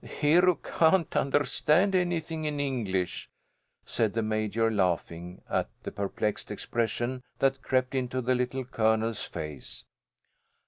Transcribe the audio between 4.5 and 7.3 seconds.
laughing at the perplexed expression